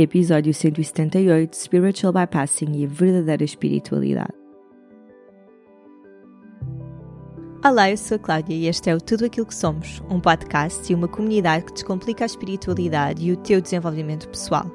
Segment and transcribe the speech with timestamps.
[0.00, 4.32] Episódio 178 Spiritual Bypassing e a verdadeira espiritualidade.
[7.64, 10.92] Olá, eu sou a Cláudia e este é o Tudo Aquilo que Somos, um podcast
[10.92, 14.70] e uma comunidade que descomplica a espiritualidade e o teu desenvolvimento pessoal.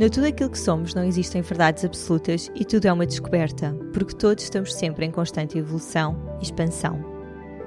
[0.00, 4.16] No Tudo Aquilo que Somos não existem verdades absolutas e tudo é uma descoberta, porque
[4.16, 7.15] todos estamos sempre em constante evolução e expansão.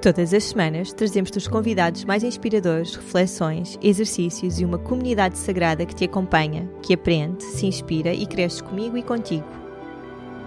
[0.00, 5.94] Todas as semanas trazemos-te os convidados mais inspiradores, reflexões, exercícios e uma comunidade sagrada que
[5.94, 9.46] te acompanha, que aprende, se inspira e cresce comigo e contigo.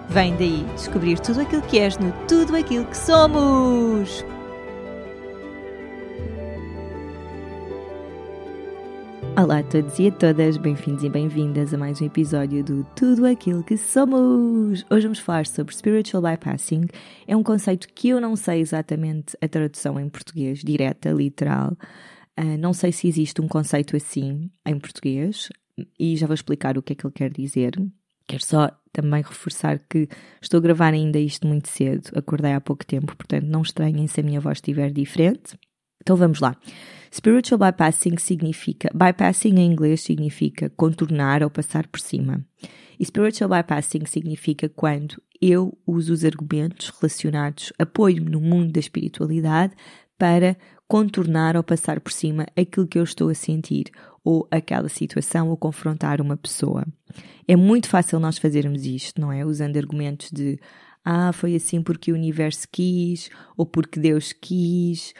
[0.09, 4.25] Vem daí descobrir tudo aquilo que és no Tudo Aquilo que Somos!
[9.35, 13.25] Olá a todos e a todas, bem-vindos e bem-vindas a mais um episódio do Tudo
[13.25, 14.85] Aquilo que Somos!
[14.91, 16.85] Hoje vamos falar sobre Spiritual Bypassing.
[17.27, 21.75] É um conceito que eu não sei exatamente a tradução em português, direta, literal.
[22.39, 25.49] Uh, não sei se existe um conceito assim em português
[25.99, 27.71] e já vou explicar o que é que ele quer dizer.
[28.27, 30.07] Quero só também reforçar que
[30.43, 34.19] estou a gravar ainda isto muito cedo, acordei há pouco tempo, portanto não estranhem se
[34.19, 35.57] a minha voz estiver diferente.
[36.03, 36.55] Então vamos lá.
[37.13, 42.43] Spiritual bypassing significa, bypassing em inglês significa contornar ou passar por cima.
[42.99, 49.75] E spiritual bypassing significa quando eu uso os argumentos relacionados, apoio-me no mundo da espiritualidade
[50.17, 53.91] para contornar ou passar por cima aquilo que eu estou a sentir
[54.23, 56.83] ou aquela situação ou confrontar uma pessoa.
[57.47, 59.45] É muito fácil nós fazermos isto, não é?
[59.45, 60.59] Usando argumentos de
[61.05, 65.13] ah, foi assim porque o universo quis, ou porque Deus quis,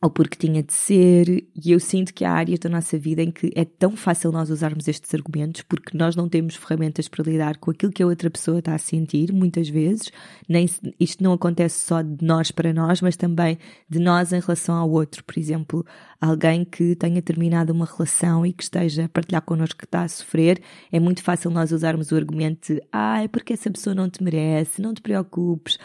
[0.00, 3.32] ou porque tinha de ser, e eu sinto que há áreas da nossa vida em
[3.32, 7.56] que é tão fácil nós usarmos estes argumentos porque nós não temos ferramentas para lidar
[7.56, 10.12] com aquilo que a outra pessoa está a sentir, muitas vezes.
[10.48, 10.66] Nem,
[11.00, 14.88] isto não acontece só de nós para nós, mas também de nós em relação ao
[14.88, 15.24] outro.
[15.24, 15.84] Por exemplo,
[16.20, 20.08] alguém que tenha terminado uma relação e que esteja a partilhar connosco que está a
[20.08, 20.62] sofrer,
[20.92, 24.22] é muito fácil nós usarmos o argumento de ah, é porque essa pessoa não te
[24.22, 25.76] merece, não te preocupes,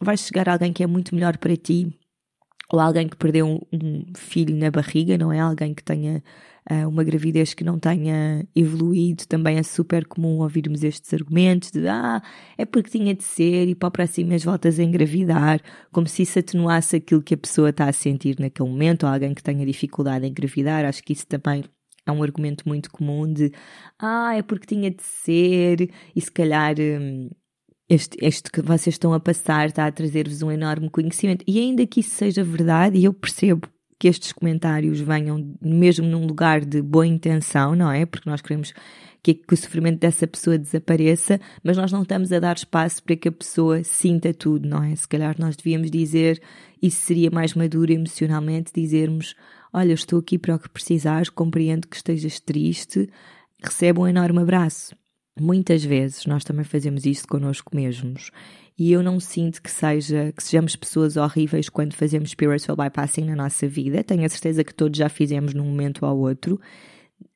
[0.00, 1.94] vai chegar alguém que é muito melhor para ti
[2.72, 5.40] ou alguém que perdeu um, um, filho na barriga, não é?
[5.40, 6.22] Alguém que tenha
[6.70, 11.88] uh, uma gravidez que não tenha evoluído, também é super comum ouvirmos estes argumentos de
[11.88, 12.22] ah,
[12.58, 13.90] é porque tinha de ser e para
[14.24, 18.36] mês voltas a engravidar, como se isso atenuasse aquilo que a pessoa está a sentir
[18.38, 21.64] naquele momento, ou alguém que tenha dificuldade em engravidar, acho que isso também
[22.06, 23.52] é um argumento muito comum de
[23.98, 27.30] ah, é porque tinha de ser, e se calhar hum,
[27.88, 31.44] este, este que vocês estão a passar está a trazer-vos um enorme conhecimento.
[31.46, 33.68] E ainda que isso seja verdade, e eu percebo
[33.98, 38.06] que estes comentários venham mesmo num lugar de boa intenção, não é?
[38.06, 38.72] Porque nós queremos
[39.22, 43.16] que, que, o sofrimento dessa pessoa desapareça, mas nós não estamos a dar espaço para
[43.16, 44.94] que a pessoa sinta tudo, não é?
[44.94, 46.40] Se calhar nós devíamos dizer,
[46.80, 49.34] isso seria mais maduro emocionalmente, dizermos:
[49.72, 53.08] Olha, estou aqui para o que precisares, compreendo que estejas triste,
[53.60, 54.94] recebe um enorme abraço.
[55.40, 58.30] Muitas vezes nós também fazemos isso connosco mesmos.
[58.78, 63.34] E eu não sinto que seja que sejamos pessoas horríveis quando fazemos spiritual bypassing na
[63.34, 64.04] nossa vida.
[64.04, 66.60] Tenho a certeza que todos já fizemos num momento ou outro.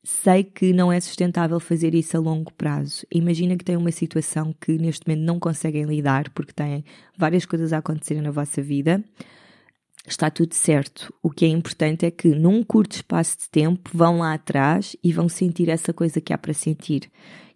[0.05, 3.05] Sei que não é sustentável fazer isso a longo prazo.
[3.13, 6.85] Imagina que tem uma situação que neste momento não conseguem lidar porque têm
[7.17, 9.03] várias coisas a acontecerem na vossa vida.
[10.07, 11.15] Está tudo certo.
[11.23, 15.13] O que é importante é que num curto espaço de tempo vão lá atrás e
[15.13, 17.11] vão sentir essa coisa que há para sentir.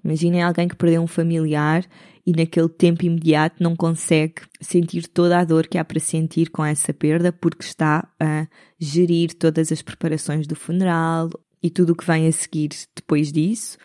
[0.04, 1.84] Imaginem alguém que perdeu um familiar
[2.24, 6.64] e naquele tempo imediato não consegue sentir toda a dor que há para sentir com
[6.64, 8.46] essa perda porque está a
[8.78, 11.30] gerir todas as preparações do funeral
[11.60, 13.76] e tudo o que vem a seguir depois disso.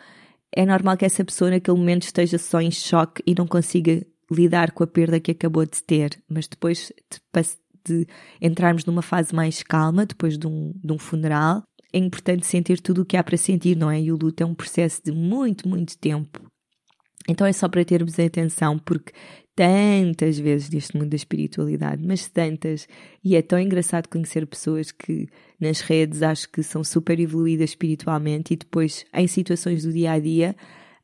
[0.55, 4.71] É normal que essa pessoa naquele momento esteja só em choque e não consiga lidar
[4.71, 7.19] com a perda que acabou de ter, mas depois de,
[7.85, 8.07] de
[8.41, 13.01] entrarmos numa fase mais calma, depois de um, de um funeral, é importante sentir tudo
[13.01, 14.01] o que há para sentir, não é?
[14.01, 16.41] E o luto é um processo de muito, muito tempo.
[17.27, 19.13] Então é só para termos atenção, porque
[19.55, 22.87] tantas vezes neste mundo da espiritualidade, mas tantas,
[23.23, 25.27] e é tão engraçado conhecer pessoas que
[25.59, 30.19] nas redes acho que são super evoluídas espiritualmente e depois em situações do dia a
[30.19, 30.55] dia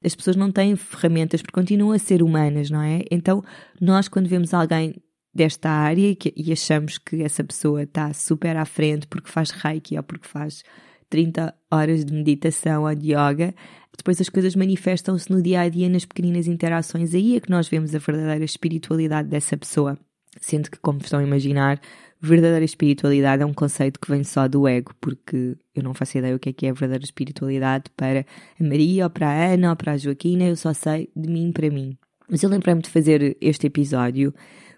[0.03, 3.01] as pessoas não têm ferramentas porque continuam a ser humanas, não é?
[3.11, 3.43] Então
[3.81, 4.95] nós quando vemos alguém
[5.37, 10.03] desta área e achamos que essa pessoa está super à frente porque faz reiki ou
[10.03, 10.63] porque faz
[11.09, 13.53] 30 horas de meditação ou de yoga,
[13.97, 17.13] depois as coisas manifestam-se no dia a dia nas pequeninas interações.
[17.15, 19.97] Aí é que nós vemos a verdadeira espiritualidade dessa pessoa.
[20.39, 21.81] Sendo que, como estão a imaginar,
[22.21, 26.35] verdadeira espiritualidade é um conceito que vem só do ego, porque eu não faço ideia
[26.35, 28.25] o que é que é verdadeira espiritualidade para
[28.59, 31.51] a Maria, ou para a Ana, ou para a Joaquina, eu só sei de mim
[31.51, 31.97] para mim.
[32.29, 34.33] Mas eu lembrei-me de fazer este episódio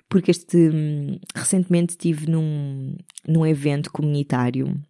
[0.10, 2.98] porque este recentemente estive num,
[3.28, 4.82] num evento comunitário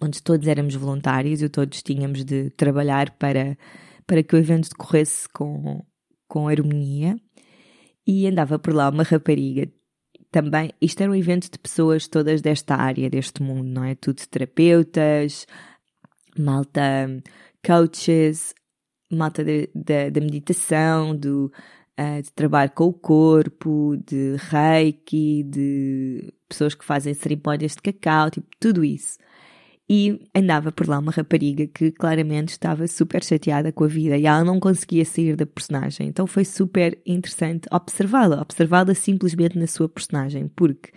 [0.00, 3.56] onde todos éramos voluntários e todos tínhamos de trabalhar para,
[4.06, 5.84] para que o evento decorresse com,
[6.26, 7.16] com harmonia.
[8.06, 9.70] E andava por lá uma rapariga
[10.30, 10.72] também.
[10.80, 13.94] Isto era um evento de pessoas todas desta área, deste mundo, não é?
[13.94, 15.46] Tudo terapeutas,
[16.38, 17.22] malta
[17.66, 18.54] coaches,
[19.10, 21.52] malta da meditação, do,
[21.98, 28.30] uh, de trabalho com o corpo, de reiki, de pessoas que fazem cerimónias de cacau,
[28.30, 29.18] tipo, tudo isso.
[29.90, 34.26] E andava por lá uma rapariga que claramente estava super chateada com a vida e
[34.26, 36.08] ela não conseguia sair da personagem.
[36.08, 40.92] Então foi super interessante observá-la, observá-la simplesmente na sua personagem, porque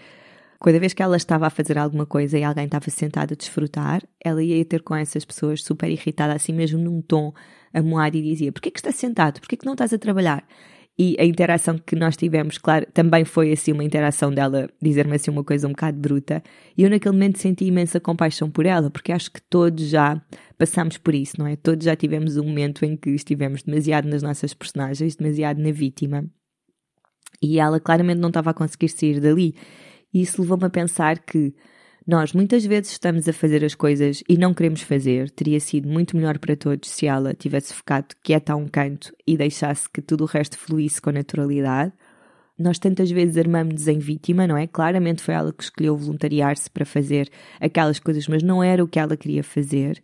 [0.62, 4.04] cada vez que ela estava a fazer alguma coisa e alguém estava sentado a desfrutar,
[4.24, 7.34] ela ia ter com essas pessoas super irritada, assim mesmo num tom
[7.74, 9.40] amoado e dizia: Porquê que estás sentado?
[9.40, 10.46] Porquê que não estás a trabalhar?
[11.04, 15.32] E a interação que nós tivemos, claro, também foi assim uma interação dela dizer-me assim
[15.32, 16.44] uma coisa um bocado bruta.
[16.78, 20.22] E eu naquele momento senti imensa compaixão por ela, porque acho que todos já
[20.60, 21.56] passamos por isso, não é?
[21.56, 26.24] Todos já tivemos um momento em que estivemos demasiado nas nossas personagens, demasiado na vítima.
[27.42, 29.56] E ela claramente não estava a conseguir sair dali.
[30.14, 31.56] E isso levou-me a pensar que
[32.08, 35.30] nós muitas vezes estamos a fazer as coisas e não queremos fazer.
[35.30, 39.38] Teria sido muito melhor para todos se ela tivesse ficado quieta a um canto e
[39.38, 41.94] deixasse que tudo o resto fluísse com naturalidade.
[42.58, 44.68] Nós tantas vezes armamos-nos em vítima, não é?
[44.68, 49.00] Claramente foi ela que escolheu voluntariar-se para fazer aquelas coisas, mas não era o que
[49.00, 50.02] ela queria fazer.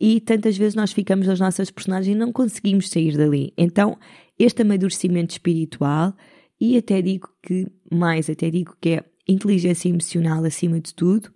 [0.00, 3.52] E tantas vezes nós ficamos nas nossas personagens e não conseguimos sair dali.
[3.56, 3.96] Então,
[4.38, 6.14] este amadurecimento espiritual,
[6.60, 11.30] e até digo que, mais, até digo que é inteligência emocional acima de tudo,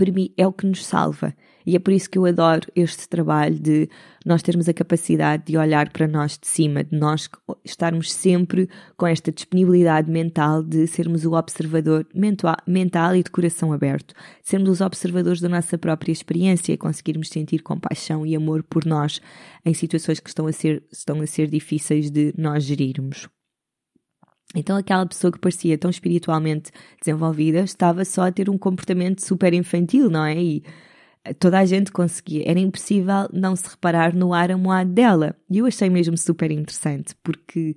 [0.00, 1.34] para mim é o que nos salva.
[1.66, 3.86] E é por isso que eu adoro este trabalho de
[4.24, 7.28] nós termos a capacidade de olhar para nós de cima, de nós
[7.62, 8.66] estarmos sempre
[8.96, 14.80] com esta disponibilidade mental de sermos o observador mental e de coração aberto, sermos os
[14.80, 19.20] observadores da nossa própria experiência, conseguirmos sentir compaixão e amor por nós
[19.66, 23.28] em situações que estão a ser, estão a ser difíceis de nós gerirmos.
[24.54, 29.54] Então aquela pessoa que parecia tão espiritualmente desenvolvida estava só a ter um comportamento super
[29.54, 30.36] infantil, não é?
[30.36, 30.64] E
[31.38, 32.44] toda a gente conseguia.
[32.46, 35.36] Era impossível não se reparar no ar amoado dela.
[35.48, 37.76] E eu achei mesmo super interessante, porque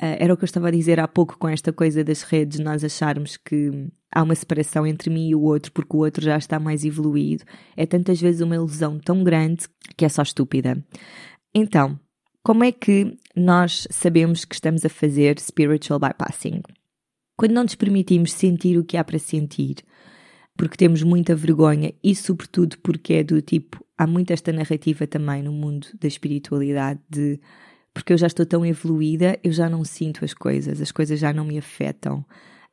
[0.00, 2.60] uh, era o que eu estava a dizer há pouco com esta coisa das redes,
[2.60, 6.36] nós acharmos que há uma separação entre mim e o outro porque o outro já
[6.36, 7.44] está mais evoluído.
[7.76, 9.66] É tantas vezes uma ilusão tão grande
[9.96, 10.82] que é só estúpida.
[11.54, 11.98] Então,
[12.42, 16.62] como é que nós sabemos que estamos a fazer spiritual bypassing?
[17.36, 19.76] Quando não nos permitimos sentir o que há para sentir,
[20.56, 25.42] porque temos muita vergonha e, sobretudo, porque é do tipo, há muito esta narrativa também
[25.42, 27.38] no mundo da espiritualidade de
[27.94, 31.32] porque eu já estou tão evoluída, eu já não sinto as coisas, as coisas já
[31.32, 32.24] não me afetam.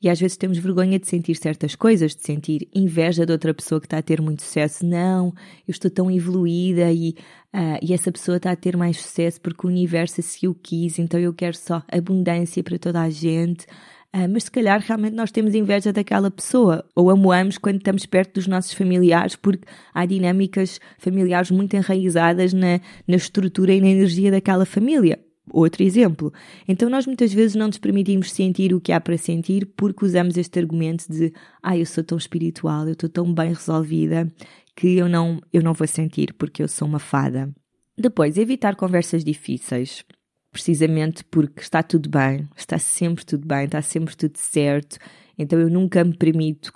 [0.02, 3.80] E às vezes temos vergonha de sentir certas coisas, de sentir inveja de outra pessoa
[3.80, 4.86] que está a ter muito sucesso.
[4.86, 5.28] Não,
[5.68, 7.16] eu estou tão evoluída e,
[7.54, 11.00] uh, e essa pessoa está a ter mais sucesso porque o universo assim o quis,
[11.00, 13.66] então eu quero só abundância para toda a gente.
[14.14, 18.36] Uh, mas se calhar realmente nós temos inveja daquela pessoa ou amoamos quando estamos perto
[18.36, 24.30] dos nossos familiares porque há dinâmicas familiares muito enraizadas na, na estrutura e na energia
[24.30, 25.25] daquela família.
[25.52, 26.34] Outro exemplo.
[26.68, 30.38] Então, nós muitas vezes não nos permitimos sentir o que há para sentir porque usamos
[30.38, 31.32] este argumento de
[31.62, 34.28] ah, eu sou tão espiritual, eu estou tão bem resolvida
[34.76, 37.54] que eu não, eu não vou sentir porque eu sou uma fada.
[37.98, 40.04] Depois, evitar conversas difíceis.
[40.52, 44.98] Precisamente porque está tudo bem, está sempre tudo bem, está sempre tudo certo.
[45.38, 46.72] Então, eu nunca me permito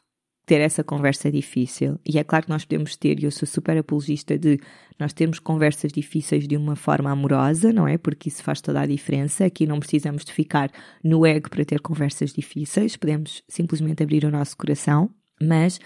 [0.49, 1.99] ter essa conversa difícil.
[2.03, 4.59] E é claro que nós podemos ter, e eu sou super apologista de
[4.99, 7.99] nós termos conversas difíceis de uma forma amorosa, não é?
[7.99, 9.45] Porque isso faz toda a diferença.
[9.45, 10.71] Aqui não precisamos de ficar
[11.03, 15.79] no ego para ter conversas difíceis, podemos simplesmente abrir o nosso coração, mas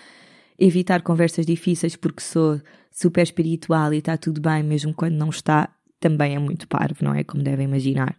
[0.57, 5.75] evitar conversas difíceis porque sou super espiritual e está tudo bem, mesmo quando não está,
[5.99, 7.25] também é muito parvo, não é?
[7.25, 8.15] Como devem imaginar.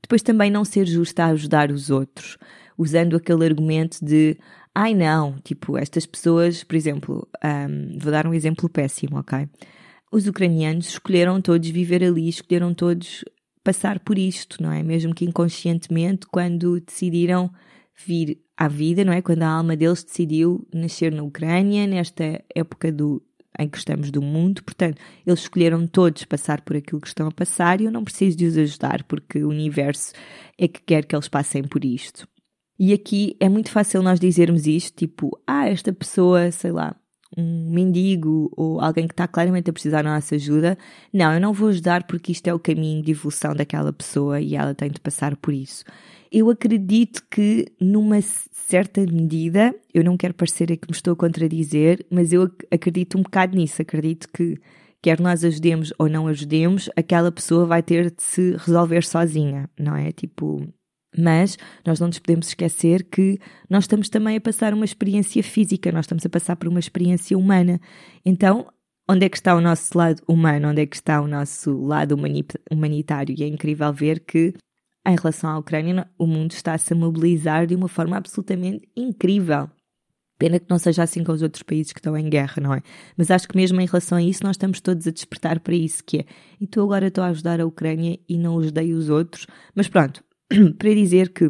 [0.00, 2.38] Depois também não ser justo a ajudar os outros,
[2.78, 4.38] usando aquele argumento de
[4.74, 9.48] ai não, tipo, estas pessoas, por exemplo, um, vou dar um exemplo péssimo, ok?
[10.12, 13.24] Os ucranianos escolheram todos viver ali, escolheram todos
[13.62, 14.82] passar por isto, não é?
[14.82, 17.50] Mesmo que inconscientemente, quando decidiram
[18.06, 19.22] vir à vida, não é?
[19.22, 23.22] Quando a alma deles decidiu nascer na Ucrânia, nesta época do,
[23.58, 27.32] em que estamos do mundo, portanto, eles escolheram todos passar por aquilo que estão a
[27.32, 30.12] passar e eu não preciso de os ajudar, porque o universo
[30.58, 32.26] é que quer que eles passem por isto.
[32.82, 36.96] E aqui é muito fácil nós dizermos isto, tipo, ah, esta pessoa, sei lá,
[37.36, 40.78] um mendigo ou alguém que está claramente a precisar da nossa ajuda.
[41.12, 44.56] Não, eu não vou ajudar porque isto é o caminho de evolução daquela pessoa e
[44.56, 45.84] ela tem de passar por isso.
[46.32, 52.06] Eu acredito que, numa certa medida, eu não quero parecer que me estou a contradizer,
[52.10, 53.82] mas eu acredito um bocado nisso.
[53.82, 54.58] Acredito que,
[55.02, 59.94] quer nós ajudemos ou não ajudemos, aquela pessoa vai ter de se resolver sozinha, não
[59.94, 60.12] é?
[60.12, 60.66] Tipo.
[61.16, 63.38] Mas nós não nos podemos esquecer que
[63.68, 67.36] nós estamos também a passar uma experiência física, nós estamos a passar por uma experiência
[67.36, 67.80] humana.
[68.24, 68.66] Então,
[69.08, 70.68] onde é que está o nosso lado humano?
[70.68, 72.16] Onde é que está o nosso lado
[72.70, 73.34] humanitário?
[73.36, 74.54] E é incrível ver que
[75.06, 79.68] em relação à Ucrânia, o mundo está-se a mobilizar de uma forma absolutamente incrível.
[80.38, 82.82] Pena que não seja assim com os outros países que estão em guerra, não é?
[83.16, 86.02] Mas acho que mesmo em relação a isso, nós estamos todos a despertar para isso,
[86.04, 86.24] que é,
[86.60, 89.46] e tu agora estou a ajudar a Ucrânia e não ajudei os outros.
[89.74, 90.22] Mas pronto,
[90.78, 91.48] para dizer que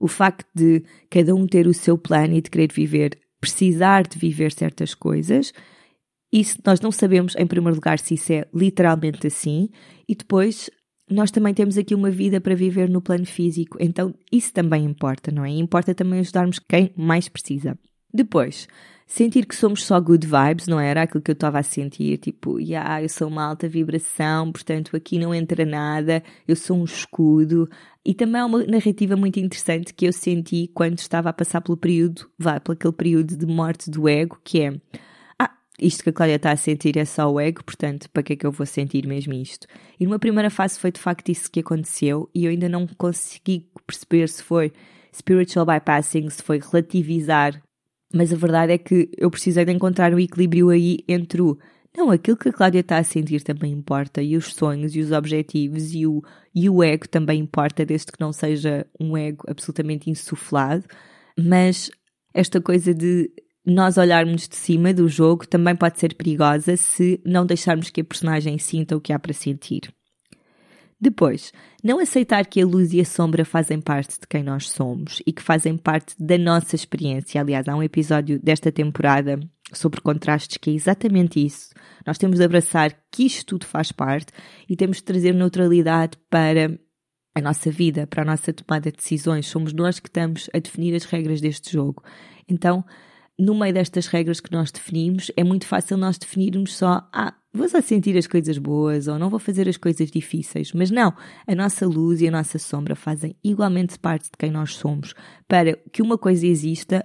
[0.00, 4.18] o facto de cada um ter o seu plano e de querer viver, precisar de
[4.18, 5.52] viver certas coisas,
[6.32, 9.68] isso nós não sabemos, em primeiro lugar, se isso é literalmente assim,
[10.08, 10.70] e depois
[11.10, 15.30] nós também temos aqui uma vida para viver no plano físico, então isso também importa,
[15.30, 15.50] não é?
[15.50, 17.78] E importa também ajudarmos quem mais precisa.
[18.12, 18.68] Depois,
[19.06, 22.58] sentir que somos só good vibes, não era aquilo que eu estava a sentir, tipo,
[22.58, 27.68] yeah, eu sou uma alta vibração, portanto aqui não entra nada, eu sou um escudo.
[28.04, 31.76] E também há uma narrativa muito interessante que eu senti quando estava a passar pelo
[31.76, 34.74] período, vai, pelo aquele período de morte do ego, que é
[35.82, 38.36] isto que a Cláudia está a sentir é só o ego, portanto, para que é
[38.36, 39.66] que eu vou sentir mesmo isto?
[39.98, 43.68] E numa primeira fase foi de facto isso que aconteceu e eu ainda não consegui
[43.86, 44.72] perceber se foi
[45.12, 47.60] spiritual bypassing, se foi relativizar,
[48.12, 51.58] mas a verdade é que eu precisei de encontrar um equilíbrio aí entre o
[51.96, 55.12] não, aquilo que a Cláudia está a sentir também importa, e os sonhos, e os
[55.12, 56.22] objetivos, e o,
[56.54, 60.84] e o ego também importa, desde que não seja um ego absolutamente insuflado,
[61.38, 61.90] mas
[62.32, 63.30] esta coisa de
[63.64, 68.04] nós olharmos de cima do jogo também pode ser perigosa se não deixarmos que a
[68.04, 69.92] personagem sinta o que há para sentir.
[71.02, 75.20] Depois, não aceitar que a luz e a sombra fazem parte de quem nós somos
[75.26, 77.40] e que fazem parte da nossa experiência.
[77.40, 79.40] Aliás, há um episódio desta temporada
[79.72, 81.70] sobre contrastes que é exatamente isso.
[82.06, 84.32] Nós temos de abraçar que isto tudo faz parte
[84.68, 86.78] e temos de trazer neutralidade para
[87.34, 89.48] a nossa vida, para a nossa tomada de decisões.
[89.48, 92.04] Somos nós que estamos a definir as regras deste jogo.
[92.48, 92.84] Então,
[93.36, 97.68] no meio destas regras que nós definimos, é muito fácil nós definirmos só, ah, vou
[97.68, 100.72] só sentir as coisas boas ou não vou fazer as coisas difíceis.
[100.72, 101.14] Mas não,
[101.46, 105.14] a nossa luz e a nossa sombra fazem igualmente parte de quem nós somos.
[105.46, 107.04] Para que uma coisa exista,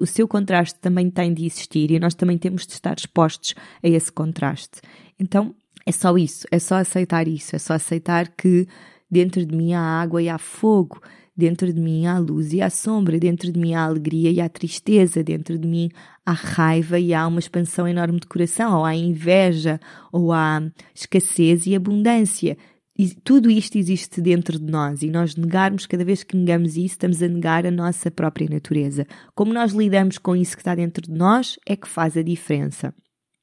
[0.00, 3.88] o, seu contraste também tem de existir e nós também temos de estar expostos a
[3.88, 4.80] esse contraste.
[5.18, 5.54] Então,
[5.86, 8.66] é só isso, é só aceitar isso, é só aceitar que
[9.10, 11.00] dentro de mim há água e há fogo,
[11.38, 14.48] Dentro de mim há luz e há sombra, dentro de mim há alegria e há
[14.48, 15.88] tristeza, dentro de mim
[16.26, 19.78] há raiva e há uma expansão enorme de coração, ou há inveja,
[20.10, 20.60] ou há
[20.92, 22.58] escassez e abundância.
[22.98, 26.94] E tudo isto existe dentro de nós e nós negarmos, cada vez que negamos isso,
[26.94, 29.06] estamos a negar a nossa própria natureza.
[29.32, 32.92] Como nós lidamos com isso que está dentro de nós é que faz a diferença.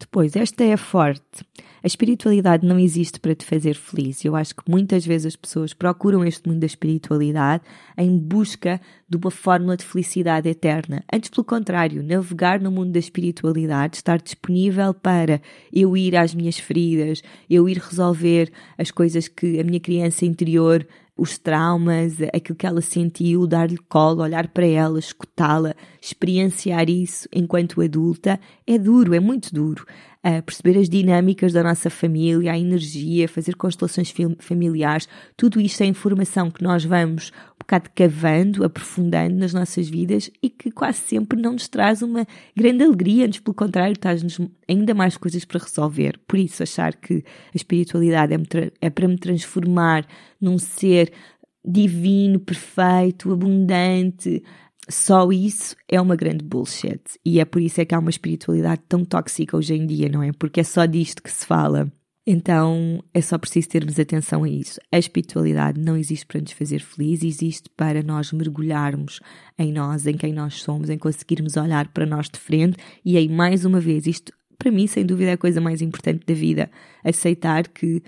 [0.06, 1.44] Depois, esta é forte.
[1.84, 4.24] A espiritualidade não existe para te fazer feliz.
[4.24, 7.64] Eu acho que muitas vezes as pessoas procuram este mundo da espiritualidade
[7.98, 11.04] em busca de uma fórmula de felicidade eterna.
[11.12, 16.58] Antes, pelo contrário, navegar no mundo da espiritualidade, estar disponível para eu ir às minhas
[16.58, 20.86] feridas, eu ir resolver as coisas que a minha criança interior
[21.18, 27.82] os traumas, aquilo que ela sentiu, dar-lhe colo, olhar para ela, escutá-la, experienciar isso enquanto
[27.82, 29.86] adulta, é duro, é muito duro.
[30.42, 36.50] Perceber as dinâmicas da nossa família, a energia, fazer constelações familiares, tudo isto é informação
[36.50, 41.54] que nós vamos um bocado cavando, aprofundando nas nossas vidas e que quase sempre não
[41.54, 46.20] nos traz uma grande alegria, antes pelo contrário, traz-nos ainda mais coisas para resolver.
[46.28, 50.08] Por isso, achar que a espiritualidade é, é para me transformar
[50.42, 51.12] num ser
[51.64, 54.44] divino, perfeito, abundante,
[54.88, 57.02] só isso é uma grande bullshit.
[57.24, 60.22] E é por isso é que há uma espiritualidade tão tóxica hoje em dia, não
[60.22, 60.32] é?
[60.32, 61.92] Porque é só disto que se fala.
[62.28, 64.80] Então é só preciso termos atenção a isso.
[64.92, 69.20] A espiritualidade não existe para nos fazer felizes, existe para nós mergulharmos
[69.60, 72.78] em nós, em quem nós somos, em conseguirmos olhar para nós de frente.
[73.04, 76.26] E aí, mais uma vez, isto para mim, sem dúvida, é a coisa mais importante
[76.26, 76.72] da vida.
[77.04, 78.02] Aceitar que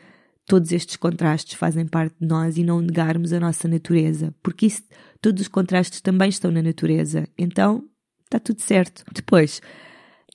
[0.48, 4.82] todos estes contrastes fazem parte de nós e não negarmos a nossa natureza, porque isso,
[5.22, 7.28] todos os contrastes também estão na natureza.
[7.38, 7.84] Então,
[8.24, 9.04] está tudo certo.
[9.14, 9.62] Depois,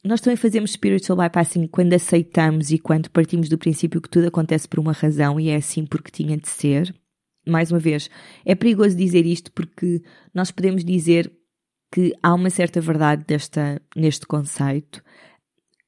[0.04, 4.68] nós também fazemos spiritual bypassing quando aceitamos e quando partimos do princípio que tudo acontece
[4.68, 6.94] por uma razão e é assim porque tinha de ser.
[7.46, 8.08] Mais uma vez,
[8.44, 10.02] é perigoso dizer isto porque
[10.32, 11.32] nós podemos dizer
[11.92, 15.02] que há uma certa verdade desta, neste conceito,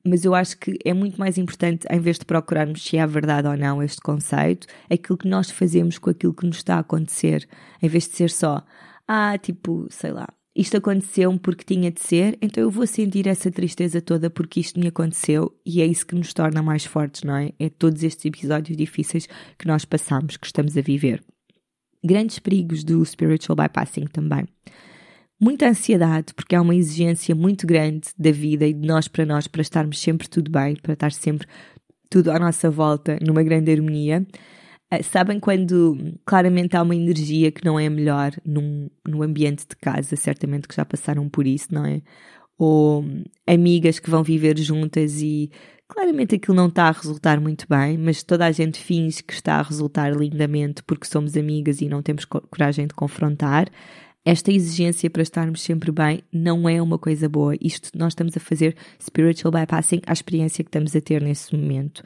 [0.06, 3.48] mas eu acho que é muito mais importante, em vez de procurarmos se é verdade
[3.48, 7.48] ou não este conceito, aquilo que nós fazemos com aquilo que nos está a acontecer,
[7.82, 8.62] em vez de ser só,
[9.08, 13.50] ah, tipo, sei lá, isto aconteceu-me porque tinha de ser, então eu vou sentir essa
[13.50, 17.36] tristeza toda porque isto me aconteceu e é isso que nos torna mais fortes, não
[17.36, 17.52] é?
[17.58, 19.26] É todos estes episódios difíceis
[19.58, 21.24] que nós passamos, que estamos a viver.
[22.04, 24.46] Grandes perigos do spiritual bypassing também
[25.40, 29.46] muita ansiedade, porque há uma exigência muito grande da vida e de nós para nós,
[29.46, 31.46] para estarmos sempre tudo bem, para estar sempre
[32.08, 34.26] tudo à nossa volta, numa grande harmonia.
[34.92, 39.76] Uh, sabem quando claramente há uma energia que não é melhor num, num ambiente de
[39.76, 42.02] casa, certamente que já passaram por isso, não é?
[42.56, 43.04] Ou
[43.46, 45.50] amigas que vão viver juntas e
[45.88, 49.56] claramente aquilo não está a resultar muito bem, mas toda a gente finge que está
[49.56, 53.68] a resultar lindamente porque somos amigas e não temos coragem de confrontar
[54.24, 57.54] esta exigência para estarmos sempre bem não é uma coisa boa.
[57.60, 62.02] Isto nós estamos a fazer spiritual bypassing à experiência que estamos a ter nesse momento.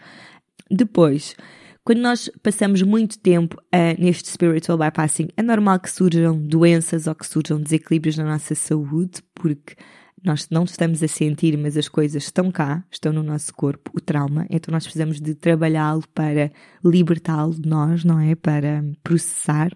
[0.71, 1.37] Depois,
[1.85, 7.15] quando nós passamos muito tempo uh, neste spiritual bypassing, é normal que surjam doenças ou
[7.15, 9.75] que surjam desequilíbrios na nossa saúde, porque
[10.23, 14.01] nós não estamos a sentir, mas as coisas estão cá, estão no nosso corpo, o
[14.01, 16.51] trauma, então nós precisamos de trabalhá-lo para
[16.85, 18.35] libertá-lo de nós, não é?
[18.35, 19.71] Para processar.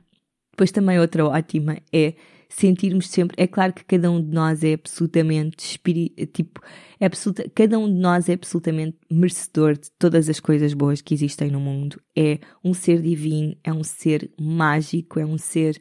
[0.53, 2.15] Depois também outra ótima é
[2.49, 5.79] sentirmos sempre, é claro que cada um de nós é absolutamente
[6.33, 6.61] tipo,
[7.01, 11.15] é absoluta, cada um de nós é absolutamente merecedor de todas as coisas boas que
[11.15, 12.01] existem no mundo.
[12.15, 15.81] É um ser divino, é um ser mágico, é um ser,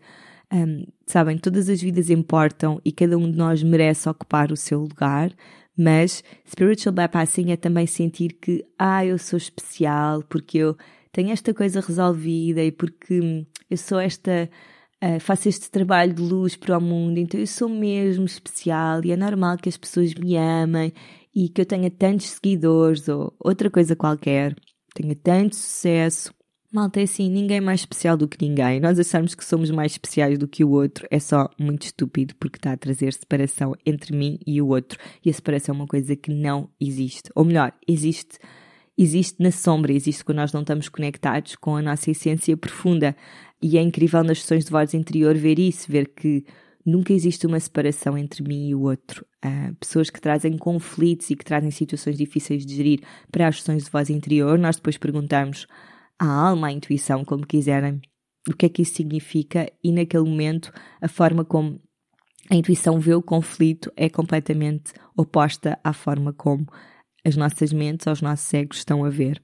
[0.52, 4.80] um, sabem, todas as vidas importam e cada um de nós merece ocupar o seu
[4.80, 5.32] lugar.
[5.78, 10.78] Mas spiritual bypassing é também sentir que, ah, eu sou especial porque eu
[11.12, 14.50] tenho esta coisa resolvida e porque eu sou esta
[15.04, 19.12] uh, faço este trabalho de luz para o mundo, então eu sou mesmo especial e
[19.12, 20.94] é normal que as pessoas me amem
[21.34, 24.56] e que eu tenha tantos seguidores ou outra coisa qualquer,
[24.94, 26.34] tenha tanto sucesso.
[26.74, 28.80] Malta, é assim, ninguém é mais especial do que ninguém.
[28.80, 32.58] Nós acharmos que somos mais especiais do que o outro é só muito estúpido porque
[32.58, 34.98] está a trazer separação entre mim e o outro.
[35.24, 37.30] E a separação é uma coisa que não existe.
[37.36, 38.40] Ou melhor, existe
[38.98, 43.16] existe na sombra, existe quando nós não estamos conectados com a nossa essência profunda.
[43.62, 46.46] E é incrível nas sessões de voz interior ver isso, ver que
[46.86, 49.26] nunca existe uma separação entre mim e o outro.
[49.46, 53.84] Uh, pessoas que trazem conflitos e que trazem situações difíceis de gerir para as sessões
[53.84, 55.68] de voz interior, nós depois perguntamos
[56.20, 58.02] à alma, à intuição, como quiserem,
[58.50, 61.80] o que é que isso significa e naquele momento a forma como
[62.50, 66.66] a intuição vê o conflito é completamente oposta à forma como
[67.24, 69.42] as nossas mentes, os nossos egos estão a ver.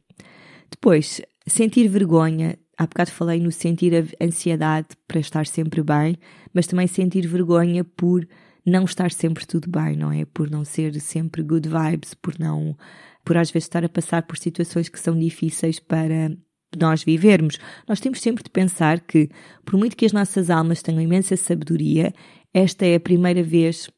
[0.69, 6.15] Depois, sentir vergonha Há bocado falei no sentir ansiedade para estar sempre bem,
[6.53, 8.27] mas também sentir vergonha por
[8.65, 10.25] não estar sempre tudo bem, não é?
[10.25, 12.77] Por não ser sempre good vibes, por não,
[13.25, 16.31] por às vezes estar a passar por situações que são difíceis para
[16.77, 17.57] nós vivermos.
[17.87, 19.29] Nós temos sempre de pensar que,
[19.65, 22.13] por muito que as nossas almas tenham imensa sabedoria,
[22.53, 23.89] esta é a primeira vez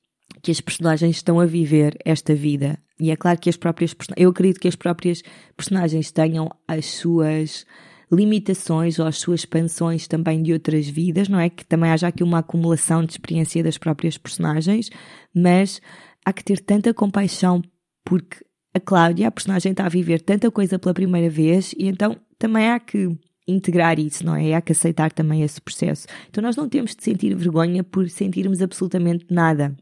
[0.42, 2.80] que as personagens estão a viver esta vida.
[3.00, 5.22] E é claro que as próprias, eu acredito que as próprias
[5.58, 7.66] personagens tenham as suas
[8.12, 11.50] limitações ou as suas expansões também de outras vidas, não é?
[11.50, 14.90] Que também haja aqui uma acumulação de experiência das próprias personagens,
[15.34, 15.82] mas
[16.26, 17.62] há que ter tanta compaixão
[18.04, 18.38] porque
[18.74, 22.70] a Cláudia, a personagem, está a viver tanta coisa pela primeira vez e então também
[22.70, 23.10] há que
[23.48, 24.54] integrar isso, não é?
[24.54, 26.08] Há que aceitar também esse processo.
[26.30, 29.76] Então nós não temos de sentir vergonha por sentirmos absolutamente nada.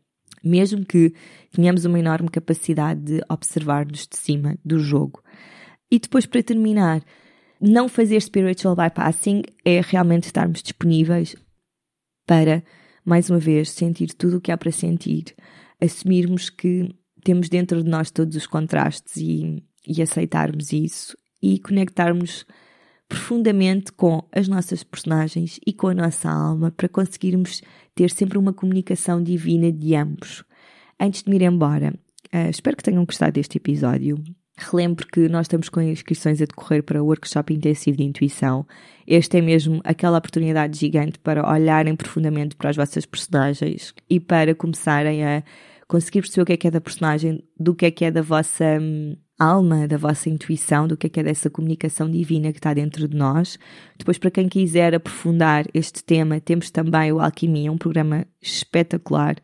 [0.44, 1.14] Mesmo que
[1.52, 5.22] tenhamos uma enorme capacidade de observar-nos de cima do jogo.
[5.92, 7.02] E depois, para terminar,
[7.60, 11.36] não fazer spiritual bypassing é realmente estarmos disponíveis
[12.26, 12.64] para,
[13.06, 15.36] mais uma vez, sentir tudo o que há para sentir,
[15.82, 16.94] assumirmos que
[17.24, 22.46] temos dentro de nós todos os contrastes e, e aceitarmos isso e conectarmos
[23.08, 27.62] profundamente com as nossas personagens e com a nossa alma para conseguirmos
[27.96, 30.44] ter sempre uma comunicação divina de ambos.
[31.00, 31.94] Antes de me ir embora,
[32.34, 34.22] uh, espero que tenham gostado deste episódio.
[34.60, 38.66] Relembro que nós estamos com inscrições a decorrer para o Workshop Intensivo de Intuição.
[39.06, 44.56] Este é mesmo aquela oportunidade gigante para olharem profundamente para as vossas personagens e para
[44.56, 45.44] começarem a
[45.88, 48.24] conseguir perceber o que é que é da personagem, do que é que é da
[48.24, 52.58] vossa hum, alma, da vossa intuição, do que é que é dessa comunicação divina que
[52.58, 53.60] está dentro de nós.
[53.98, 59.36] Depois, para quem quiser aprofundar este tema, temos também o Alquimia, um programa espetacular,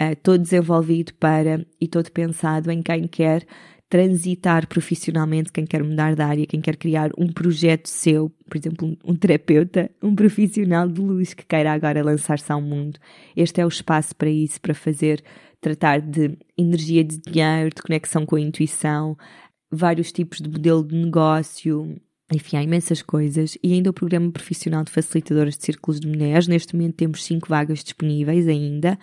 [0.00, 3.46] uh, todo desenvolvido para e todo pensado em quem quer
[3.90, 8.96] transitar profissionalmente, quem quer mudar de área, quem quer criar um projeto seu, por exemplo,
[9.04, 13.00] um, terapeuta, um profissional de luz que queira agora lançar-se ao mundo.
[13.36, 15.20] Este é o espaço para isso, para fazer,
[15.60, 19.18] tratar de energia de dinheiro, de conexão com a intuição,
[19.68, 22.00] vários tipos de modelo de negócio,
[22.32, 23.58] enfim, há imensas coisas.
[23.60, 26.46] E ainda o programa profissional de facilitadoras de círculos de mulheres.
[26.46, 28.96] Neste momento temos cinco vagas disponíveis ainda.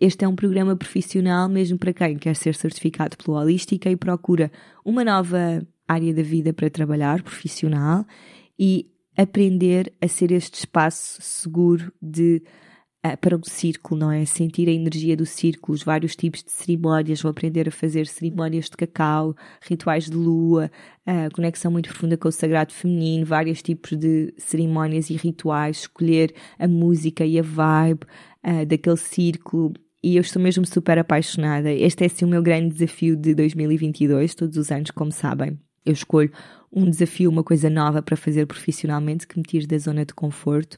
[0.00, 4.50] Este é um programa profissional mesmo para quem quer ser certificado pelo Holística e procura
[4.84, 8.04] uma nova área da vida para trabalhar, profissional,
[8.58, 12.42] e aprender a ser este espaço seguro de
[13.06, 14.24] uh, para um círculo, não é?
[14.24, 18.64] Sentir a energia do círculo, os vários tipos de cerimónias, vou aprender a fazer cerimónias
[18.64, 20.70] de cacau, rituais de lua,
[21.06, 26.34] uh, conexão muito profunda com o sagrado feminino, vários tipos de cerimónias e rituais, escolher
[26.58, 28.04] a música e a vibe
[28.44, 29.74] uh, daquele círculo,
[30.04, 31.72] e eu estou mesmo super apaixonada.
[31.72, 35.58] Este é assim o meu grande desafio de 2022, todos os anos, como sabem.
[35.82, 36.30] Eu escolho
[36.70, 40.76] um desafio, uma coisa nova para fazer profissionalmente que me tire da zona de conforto.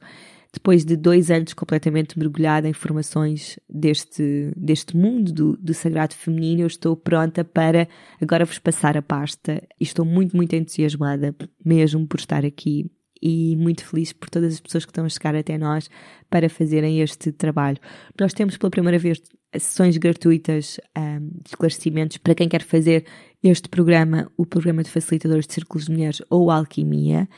[0.53, 6.63] Depois de dois anos completamente mergulhada em formações deste, deste mundo do, do sagrado feminino,
[6.63, 7.89] eu estou pronta para
[8.23, 11.35] agora vos passar a pasta e estou muito, muito entusiasmada
[11.65, 12.89] mesmo por estar aqui
[13.23, 15.91] e muito feliz por todas as pessoas que estão a chegar até nós
[16.29, 17.79] para fazerem este trabalho.
[18.19, 19.21] Nós temos pela primeira vez
[19.53, 23.05] sessões gratuitas um, de esclarecimentos para quem quer fazer
[23.43, 27.29] este programa, o programa de facilitadores de círculos de mulheres ou alquimia.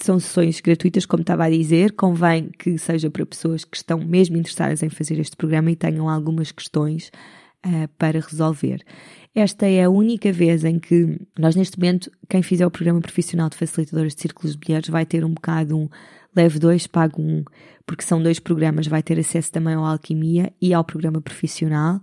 [0.00, 4.36] São sessões gratuitas, como estava a dizer, convém que seja para pessoas que estão mesmo
[4.36, 7.10] interessadas em fazer este programa e tenham algumas questões
[7.66, 8.84] uh, para resolver.
[9.34, 13.48] Esta é a única vez em que nós, neste momento, quem fizer o programa profissional
[13.48, 15.88] de facilitadores de círculos de mulheres vai ter um bocado um
[16.34, 17.44] leve dois, pago um,
[17.86, 22.00] porque são dois programas, vai ter acesso também ao Alquimia e ao programa profissional,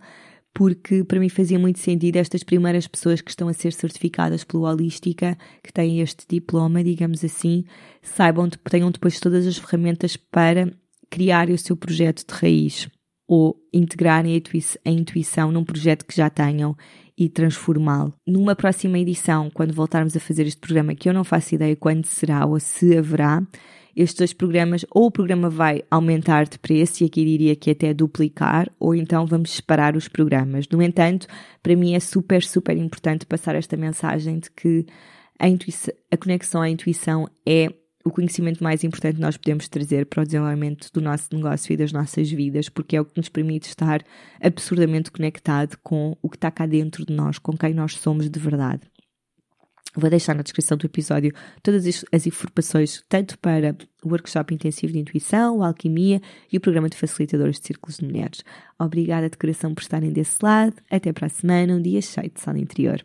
[0.53, 4.63] porque para mim fazia muito sentido estas primeiras pessoas que estão a ser certificadas pelo
[4.63, 7.63] Holística, que têm este diploma, digamos assim,
[8.01, 10.71] saibam, tenham depois todas as ferramentas para
[11.09, 12.87] criar o seu projeto de raiz
[13.29, 14.41] ou integrarem
[14.83, 16.75] a intuição num projeto que já tenham
[17.15, 18.11] e transformá-lo.
[18.25, 22.05] Numa próxima edição, quando voltarmos a fazer este programa, que eu não faço ideia quando
[22.05, 23.45] será ou se haverá,
[23.95, 27.93] estes dois programas, ou o programa vai aumentar de preço, e aqui diria que até
[27.93, 30.65] duplicar, ou então vamos separar os programas.
[30.71, 31.27] No entanto,
[31.61, 34.87] para mim é super, super importante passar esta mensagem de que
[35.37, 35.45] a,
[36.11, 37.71] a conexão à intuição é
[38.03, 41.77] o conhecimento mais importante que nós podemos trazer para o desenvolvimento do nosso negócio e
[41.77, 44.01] das nossas vidas, porque é o que nos permite estar
[44.41, 48.39] absurdamente conectado com o que está cá dentro de nós, com quem nós somos de
[48.39, 48.81] verdade.
[49.95, 51.33] Vou deixar na descrição do episódio
[51.63, 56.89] todas as informações, tanto para o workshop intensivo de intuição, a alquimia e o programa
[56.89, 58.43] de facilitadores de círculos de mulheres.
[58.79, 60.75] Obrigada de coração por estarem desse lado.
[60.91, 63.01] Até para a semana, um dia cheio de sol interior.